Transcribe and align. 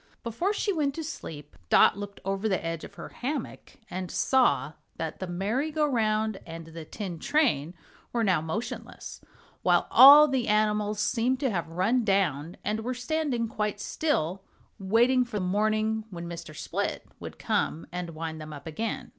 Before 0.23 0.51
she 0.51 0.73
went 0.73 0.95
to 0.95 1.03
sleep 1.03 1.55
Dot 1.69 1.95
looked 1.95 2.21
over 2.25 2.49
the 2.49 2.65
edge 2.65 2.83
of 2.83 2.95
her 2.95 3.09
hammock 3.09 3.77
and 3.87 4.09
saw 4.09 4.73
that 4.95 5.19
the 5.19 5.27
merry 5.27 5.69
go 5.69 5.85
round 5.85 6.39
and 6.43 6.65
the 6.65 6.85
tin 6.85 7.19
train 7.19 7.75
were 8.11 8.23
now 8.23 8.41
motionless, 8.41 9.21
while 9.61 9.85
all 9.91 10.27
the 10.27 10.47
animals 10.47 10.99
seemed 10.99 11.39
to 11.41 11.51
have 11.51 11.67
run 11.69 12.03
down 12.03 12.57
and 12.63 12.79
were 12.79 12.95
standing 12.95 13.47
quite 13.47 13.79
still 13.79 14.43
waiting 14.79 15.23
for 15.23 15.39
morning, 15.39 16.05
when 16.09 16.27
Mr. 16.27 16.55
Split 16.57 17.05
would 17.19 17.37
come 17.37 17.85
and 17.91 18.15
wind 18.15 18.41
them 18.41 18.53
up 18.53 18.65
again. 18.65 19.09